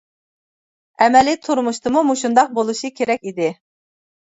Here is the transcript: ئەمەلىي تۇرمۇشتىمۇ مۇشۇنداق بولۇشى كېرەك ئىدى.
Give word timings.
ئەمەلىي 1.03 1.39
تۇرمۇشتىمۇ 1.45 2.03
مۇشۇنداق 2.11 2.53
بولۇشى 2.59 2.95
كېرەك 3.01 3.25
ئىدى. 3.33 3.57